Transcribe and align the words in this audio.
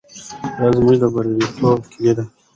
دا 0.57 0.67
زموږ 0.77 0.95
د 1.01 1.05
بریالیتوب 1.13 1.79
کیلي 1.91 2.11
ده. 2.17 2.23